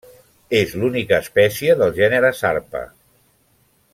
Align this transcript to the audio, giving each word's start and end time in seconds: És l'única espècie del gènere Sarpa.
És 0.59 0.71
l'única 0.83 1.19
espècie 1.25 1.77
del 1.83 1.93
gènere 2.01 2.33
Sarpa. 2.41 2.85